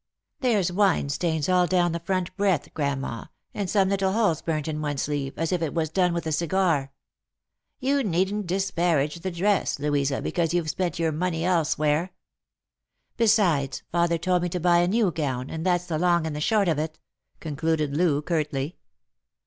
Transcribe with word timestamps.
"There's 0.39 0.71
wine 0.71 1.09
stains 1.09 1.47
all 1.47 1.67
down 1.67 1.91
the 1.91 1.99
front 1.99 2.35
breadth, 2.35 2.73
grandma, 2.73 3.25
and 3.53 3.69
some 3.69 3.89
little 3.89 4.13
holes 4.13 4.41
burnt 4.41 4.67
in 4.67 4.81
one 4.81 4.97
sleeve, 4.97 5.35
as 5.37 5.51
if 5.51 5.61
it 5.61 5.75
was 5.75 5.91
done 5.91 6.11
with 6.11 6.25
a 6.25 6.31
cigar." 6.31 6.91
"You 7.79 8.03
need'nt 8.03 8.47
disparage 8.47 9.19
the 9.19 9.29
dress, 9.29 9.77
Louisa, 9.77 10.19
because 10.19 10.55
you've 10.55 10.71
spent 10.71 10.97
your 10.97 11.11
money 11.11 11.45
elsewhere."" 11.45 12.13
Besides, 13.17 13.83
father 13.91 14.17
told 14.17 14.41
me 14.41 14.49
to 14.49 14.59
buy 14.59 14.79
a 14.79 14.87
new 14.87 15.11
gown, 15.11 15.51
and 15.51 15.63
that's 15.63 15.85
the 15.85 15.99
long 15.99 16.25
and 16.25 16.35
the 16.35 16.41
short 16.41 16.67
of 16.67 16.79
it," 16.79 16.97
concluded 17.39 17.95
Loo 17.95 18.23
curtly. 18.23 18.77